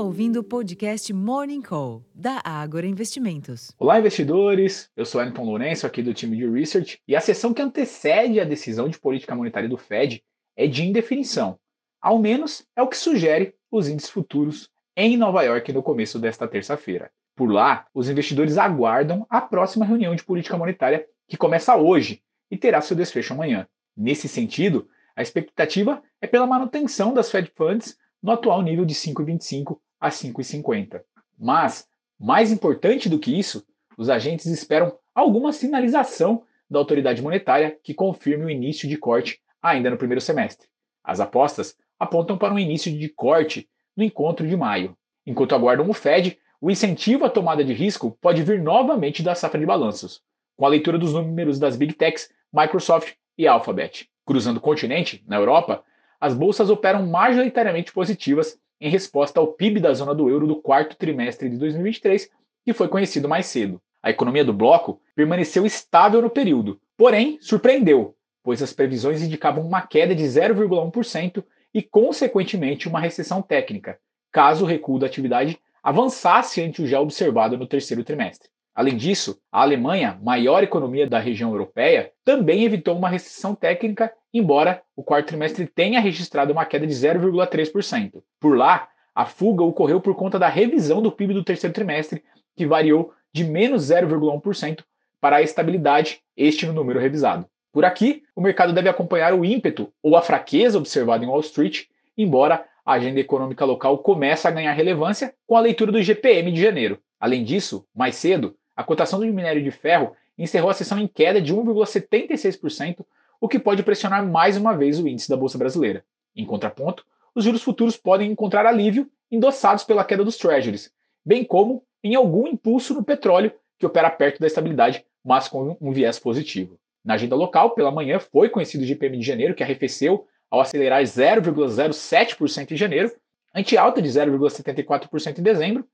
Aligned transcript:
ouvindo 0.00 0.40
o 0.40 0.44
podcast 0.44 1.12
Morning 1.12 1.60
Call, 1.60 2.02
da 2.14 2.40
Ágora 2.42 2.86
Investimentos. 2.86 3.70
Olá, 3.78 3.98
investidores! 3.98 4.90
Eu 4.96 5.04
sou 5.04 5.20
Anton 5.20 5.44
Lourenço, 5.44 5.86
aqui 5.86 6.02
do 6.02 6.14
time 6.14 6.38
de 6.38 6.48
Research, 6.48 6.98
e 7.06 7.14
a 7.14 7.20
sessão 7.20 7.52
que 7.52 7.60
antecede 7.60 8.40
a 8.40 8.44
decisão 8.44 8.88
de 8.88 8.98
política 8.98 9.34
monetária 9.34 9.68
do 9.68 9.76
Fed 9.76 10.24
é 10.56 10.66
de 10.66 10.86
indefinição. 10.86 11.58
Ao 12.00 12.18
menos 12.18 12.66
é 12.74 12.80
o 12.80 12.88
que 12.88 12.96
sugere 12.96 13.54
os 13.70 13.88
índices 13.88 14.08
futuros 14.08 14.70
em 14.96 15.18
Nova 15.18 15.42
York 15.42 15.70
no 15.70 15.82
começo 15.82 16.18
desta 16.18 16.48
terça-feira. 16.48 17.10
Por 17.36 17.52
lá, 17.52 17.86
os 17.92 18.08
investidores 18.08 18.56
aguardam 18.56 19.26
a 19.28 19.38
próxima 19.42 19.84
reunião 19.84 20.14
de 20.14 20.24
política 20.24 20.56
monetária, 20.56 21.06
que 21.28 21.36
começa 21.36 21.76
hoje 21.76 22.22
e 22.50 22.56
terá 22.56 22.80
seu 22.80 22.96
desfecho 22.96 23.34
amanhã. 23.34 23.68
Nesse 23.94 24.28
sentido, 24.28 24.88
a 25.14 25.20
expectativa 25.20 26.02
é 26.22 26.26
pela 26.26 26.46
manutenção 26.46 27.12
das 27.12 27.30
Fed 27.30 27.52
Funds 27.54 27.98
no 28.22 28.32
atual 28.32 28.62
nível 28.62 28.86
de 28.86 28.94
5,25 28.94 29.78
a 30.00 30.08
5,50. 30.08 31.02
Mas, 31.38 31.86
mais 32.18 32.50
importante 32.50 33.08
do 33.08 33.18
que 33.18 33.38
isso, 33.38 33.64
os 33.96 34.08
agentes 34.08 34.46
esperam 34.46 34.96
alguma 35.14 35.52
sinalização 35.52 36.42
da 36.68 36.78
autoridade 36.78 37.20
monetária 37.20 37.76
que 37.82 37.92
confirme 37.92 38.44
o 38.44 38.50
início 38.50 38.88
de 38.88 38.96
corte 38.96 39.40
ainda 39.62 39.90
no 39.90 39.98
primeiro 39.98 40.20
semestre. 40.20 40.68
As 41.04 41.20
apostas 41.20 41.76
apontam 41.98 42.38
para 42.38 42.54
um 42.54 42.58
início 42.58 42.96
de 42.96 43.08
corte 43.08 43.68
no 43.96 44.04
encontro 44.04 44.46
de 44.46 44.56
maio. 44.56 44.96
Enquanto 45.26 45.54
aguardam 45.54 45.88
o 45.88 45.92
Fed, 45.92 46.38
o 46.60 46.70
incentivo 46.70 47.24
à 47.24 47.30
tomada 47.30 47.64
de 47.64 47.72
risco 47.72 48.16
pode 48.20 48.42
vir 48.42 48.62
novamente 48.62 49.22
da 49.22 49.34
safra 49.34 49.60
de 49.60 49.66
balanços, 49.66 50.22
com 50.56 50.64
a 50.64 50.68
leitura 50.68 50.98
dos 50.98 51.14
números 51.14 51.58
das 51.58 51.76
Big 51.76 51.94
Techs, 51.94 52.30
Microsoft 52.52 53.14
e 53.36 53.46
Alphabet. 53.46 54.08
Cruzando 54.24 54.58
o 54.58 54.60
continente, 54.60 55.24
na 55.26 55.36
Europa, 55.36 55.82
as 56.20 56.34
bolsas 56.34 56.70
operam 56.70 57.06
majoritariamente 57.06 57.92
positivas 57.92 58.58
em 58.80 58.88
resposta 58.88 59.38
ao 59.38 59.48
PIB 59.48 59.80
da 59.80 59.92
zona 59.92 60.14
do 60.14 60.28
euro 60.28 60.46
do 60.46 60.56
quarto 60.56 60.96
trimestre 60.96 61.48
de 61.48 61.56
2023, 61.58 62.30
que 62.64 62.72
foi 62.72 62.88
conhecido 62.88 63.28
mais 63.28 63.46
cedo. 63.46 63.80
A 64.02 64.10
economia 64.10 64.44
do 64.44 64.52
bloco 64.52 65.00
permaneceu 65.14 65.66
estável 65.66 66.22
no 66.22 66.30
período, 66.30 66.80
porém 66.96 67.38
surpreendeu, 67.40 68.14
pois 68.42 68.62
as 68.62 68.72
previsões 68.72 69.22
indicavam 69.22 69.66
uma 69.66 69.82
queda 69.82 70.14
de 70.14 70.24
0,1% 70.24 71.44
e, 71.74 71.82
consequentemente, 71.82 72.88
uma 72.88 73.00
recessão 73.00 73.42
técnica, 73.42 73.98
caso 74.32 74.64
o 74.64 74.66
recuo 74.66 74.98
da 74.98 75.06
atividade 75.06 75.58
avançasse 75.82 76.62
ante 76.62 76.82
o 76.82 76.86
já 76.86 77.00
observado 77.00 77.56
no 77.58 77.66
terceiro 77.66 78.04
trimestre. 78.04 78.48
Além 78.80 78.96
disso, 78.96 79.38
a 79.52 79.60
Alemanha, 79.60 80.18
maior 80.22 80.62
economia 80.62 81.06
da 81.06 81.18
região 81.18 81.50
europeia, 81.50 82.12
também 82.24 82.64
evitou 82.64 82.96
uma 82.96 83.10
recessão 83.10 83.54
técnica, 83.54 84.10
embora 84.32 84.80
o 84.96 85.04
quarto 85.04 85.26
trimestre 85.26 85.66
tenha 85.66 86.00
registrado 86.00 86.50
uma 86.50 86.64
queda 86.64 86.86
de 86.86 86.94
0,3%. 86.94 88.22
Por 88.40 88.56
lá, 88.56 88.88
a 89.14 89.26
fuga 89.26 89.62
ocorreu 89.62 90.00
por 90.00 90.14
conta 90.14 90.38
da 90.38 90.48
revisão 90.48 91.02
do 91.02 91.12
PIB 91.12 91.34
do 91.34 91.44
terceiro 91.44 91.74
trimestre, 91.74 92.24
que 92.56 92.66
variou 92.66 93.12
de 93.30 93.44
menos 93.44 93.82
0,1% 93.90 94.82
para 95.20 95.36
a 95.36 95.42
estabilidade, 95.42 96.22
este 96.34 96.64
no 96.64 96.72
número 96.72 96.98
revisado. 96.98 97.44
Por 97.70 97.84
aqui, 97.84 98.22
o 98.34 98.40
mercado 98.40 98.72
deve 98.72 98.88
acompanhar 98.88 99.34
o 99.34 99.44
ímpeto 99.44 99.92
ou 100.02 100.16
a 100.16 100.22
fraqueza 100.22 100.78
observada 100.78 101.22
em 101.22 101.28
Wall 101.28 101.40
Street, 101.40 101.82
embora 102.16 102.64
a 102.86 102.94
agenda 102.94 103.20
econômica 103.20 103.66
local 103.66 103.98
comece 103.98 104.48
a 104.48 104.50
ganhar 104.50 104.72
relevância 104.72 105.34
com 105.46 105.54
a 105.54 105.60
leitura 105.60 105.92
do 105.92 106.02
GPM 106.02 106.50
de 106.50 106.62
janeiro. 106.62 106.98
Além 107.20 107.44
disso, 107.44 107.84
mais 107.94 108.16
cedo, 108.16 108.56
a 108.76 108.84
cotação 108.84 109.18
do 109.18 109.26
minério 109.26 109.62
de 109.62 109.70
ferro 109.70 110.16
encerrou 110.38 110.70
a 110.70 110.74
sessão 110.74 110.98
em 110.98 111.06
queda 111.06 111.40
de 111.40 111.54
1,76%, 111.54 113.04
o 113.40 113.48
que 113.48 113.58
pode 113.58 113.82
pressionar 113.82 114.26
mais 114.26 114.56
uma 114.56 114.76
vez 114.76 114.98
o 114.98 115.06
índice 115.06 115.28
da 115.28 115.36
Bolsa 115.36 115.58
Brasileira. 115.58 116.04
Em 116.34 116.44
contraponto, 116.44 117.04
os 117.34 117.44
juros 117.44 117.62
futuros 117.62 117.96
podem 117.96 118.30
encontrar 118.30 118.66
alívio 118.66 119.08
endossados 119.30 119.84
pela 119.84 120.04
queda 120.04 120.24
dos 120.24 120.36
treasuries, 120.36 120.92
bem 121.24 121.44
como 121.44 121.84
em 122.02 122.14
algum 122.14 122.46
impulso 122.46 122.94
no 122.94 123.04
petróleo, 123.04 123.52
que 123.78 123.86
opera 123.86 124.10
perto 124.10 124.40
da 124.40 124.46
estabilidade, 124.46 125.04
mas 125.24 125.48
com 125.48 125.76
um 125.80 125.92
viés 125.92 126.18
positivo. 126.18 126.78
Na 127.04 127.14
agenda 127.14 127.34
local, 127.34 127.70
pela 127.70 127.90
manhã, 127.90 128.18
foi 128.18 128.48
conhecido 128.48 128.82
o 128.82 128.86
GPM 128.86 129.18
de 129.18 129.26
janeiro, 129.26 129.54
que 129.54 129.62
arrefeceu 129.62 130.26
ao 130.50 130.60
acelerar 130.60 131.02
0,07% 131.02 132.72
em 132.72 132.76
janeiro, 132.76 133.12
ante 133.54 133.76
alta 133.76 134.02
de 134.02 134.08
0,74% 134.08 135.38
em 135.38 135.42
dezembro, 135.42 135.86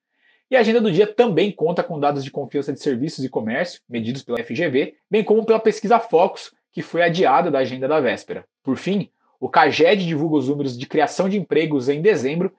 e 0.50 0.56
a 0.56 0.60
agenda 0.60 0.80
do 0.80 0.92
dia 0.92 1.06
também 1.06 1.50
conta 1.50 1.82
com 1.82 1.98
dados 1.98 2.22
de 2.22 2.30
confiança 2.30 2.72
de 2.72 2.80
serviços 2.80 3.24
e 3.24 3.28
comércio, 3.28 3.80
medidos 3.88 4.22
pela 4.22 4.42
FGV, 4.42 4.94
bem 5.10 5.24
como 5.24 5.44
pela 5.44 5.58
pesquisa 5.58 5.98
Focus, 5.98 6.52
que 6.72 6.82
foi 6.82 7.02
adiada 7.02 7.50
da 7.50 7.58
agenda 7.58 7.88
da 7.88 8.00
véspera. 8.00 8.44
Por 8.62 8.76
fim, 8.76 9.10
o 9.40 9.48
CAGED 9.48 10.06
divulga 10.06 10.36
os 10.36 10.48
números 10.48 10.78
de 10.78 10.86
criação 10.86 11.28
de 11.28 11.36
empregos 11.36 11.88
em 11.88 12.00
dezembro 12.00 12.52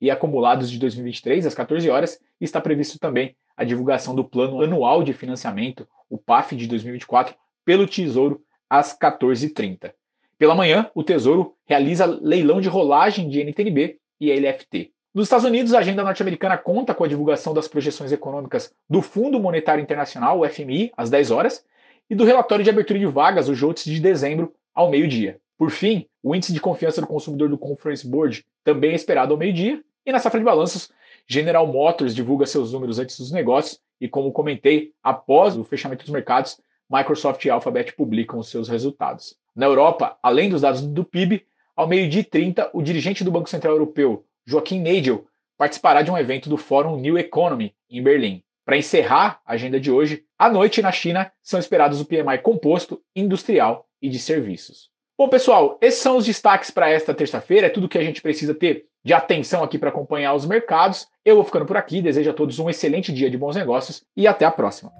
e 0.00 0.10
acumulados 0.10 0.70
de 0.70 0.78
2023 0.78 1.46
às 1.46 1.54
14 1.54 1.88
horas, 1.90 2.18
e 2.40 2.44
está 2.44 2.60
previsto 2.60 2.98
também 2.98 3.36
a 3.56 3.64
divulgação 3.64 4.14
do 4.14 4.24
Plano 4.24 4.62
Anual 4.62 5.02
de 5.02 5.12
Financiamento, 5.12 5.86
o 6.08 6.18
PAF 6.18 6.56
de 6.56 6.66
2024, 6.66 7.34
pelo 7.64 7.86
Tesouro 7.86 8.42
às 8.68 8.96
14h30. 8.98 9.92
Pela 10.38 10.54
manhã, 10.54 10.90
o 10.94 11.04
Tesouro 11.04 11.54
realiza 11.64 12.06
leilão 12.06 12.60
de 12.60 12.68
rolagem 12.68 13.28
de 13.28 13.42
NTNB 13.44 13.98
e 14.20 14.32
LFT. 14.32 14.92
Nos 15.14 15.26
Estados 15.26 15.44
Unidos, 15.44 15.74
a 15.74 15.80
agenda 15.80 16.02
norte-americana 16.02 16.56
conta 16.56 16.94
com 16.94 17.04
a 17.04 17.06
divulgação 17.06 17.52
das 17.52 17.68
projeções 17.68 18.12
econômicas 18.12 18.72
do 18.88 19.02
Fundo 19.02 19.38
Monetário 19.38 19.82
Internacional, 19.82 20.40
o 20.40 20.48
FMI, 20.48 20.90
às 20.96 21.10
10 21.10 21.30
horas, 21.30 21.62
e 22.08 22.14
do 22.14 22.24
relatório 22.24 22.64
de 22.64 22.70
abertura 22.70 22.98
de 22.98 23.04
vagas, 23.04 23.46
o 23.46 23.54
JOLTS, 23.54 23.84
de 23.84 24.00
dezembro, 24.00 24.54
ao 24.74 24.90
meio-dia. 24.90 25.38
Por 25.58 25.70
fim, 25.70 26.06
o 26.22 26.34
índice 26.34 26.54
de 26.54 26.60
confiança 26.62 27.02
do 27.02 27.06
consumidor 27.06 27.50
do 27.50 27.58
Conference 27.58 28.08
Board 28.08 28.42
também 28.64 28.92
é 28.92 28.94
esperado 28.94 29.34
ao 29.34 29.38
meio-dia, 29.38 29.84
e 30.06 30.10
na 30.10 30.18
safra 30.18 30.40
de 30.40 30.46
balanços, 30.46 30.90
General 31.28 31.66
Motors 31.66 32.14
divulga 32.14 32.46
seus 32.46 32.72
números 32.72 32.98
antes 32.98 33.18
dos 33.18 33.30
negócios, 33.30 33.78
e 34.00 34.08
como 34.08 34.32
comentei, 34.32 34.92
após 35.02 35.58
o 35.58 35.62
fechamento 35.62 36.04
dos 36.04 36.12
mercados, 36.12 36.58
Microsoft 36.88 37.44
e 37.44 37.50
Alphabet 37.50 37.92
publicam 37.94 38.38
os 38.38 38.48
seus 38.48 38.66
resultados. 38.66 39.36
Na 39.54 39.66
Europa, 39.66 40.16
além 40.22 40.48
dos 40.48 40.62
dados 40.62 40.80
do 40.80 41.04
PIB, 41.04 41.44
ao 41.76 41.86
meio-dia 41.86 42.22
e 42.22 42.24
30, 42.24 42.70
o 42.72 42.80
dirigente 42.80 43.22
do 43.22 43.30
Banco 43.30 43.50
Central 43.50 43.74
Europeu, 43.74 44.24
Joaquim 44.46 44.80
Nagel 44.80 45.24
participará 45.56 46.02
de 46.02 46.10
um 46.10 46.18
evento 46.18 46.48
do 46.48 46.56
Fórum 46.56 46.96
New 46.96 47.18
Economy 47.18 47.74
em 47.88 48.02
Berlim. 48.02 48.42
Para 48.64 48.76
encerrar 48.76 49.40
a 49.44 49.54
agenda 49.54 49.78
de 49.78 49.90
hoje, 49.90 50.24
à 50.38 50.48
noite 50.48 50.80
na 50.80 50.92
China 50.92 51.32
são 51.42 51.58
esperados 51.58 52.00
o 52.00 52.04
PMI 52.04 52.38
composto, 52.42 53.00
industrial 53.14 53.86
e 54.00 54.08
de 54.08 54.18
serviços. 54.18 54.90
Bom, 55.18 55.28
pessoal, 55.28 55.78
esses 55.80 56.00
são 56.00 56.16
os 56.16 56.26
destaques 56.26 56.70
para 56.70 56.90
esta 56.90 57.12
terça-feira. 57.12 57.66
É 57.66 57.70
tudo 57.70 57.88
que 57.88 57.98
a 57.98 58.02
gente 58.02 58.22
precisa 58.22 58.54
ter 58.54 58.86
de 59.04 59.12
atenção 59.12 59.62
aqui 59.62 59.78
para 59.78 59.90
acompanhar 59.90 60.34
os 60.34 60.46
mercados. 60.46 61.06
Eu 61.24 61.36
vou 61.36 61.44
ficando 61.44 61.66
por 61.66 61.76
aqui. 61.76 62.00
Desejo 62.00 62.30
a 62.30 62.34
todos 62.34 62.58
um 62.58 62.70
excelente 62.70 63.12
dia 63.12 63.30
de 63.30 63.38
bons 63.38 63.56
negócios 63.56 64.02
e 64.16 64.26
até 64.26 64.44
a 64.44 64.50
próxima. 64.50 64.92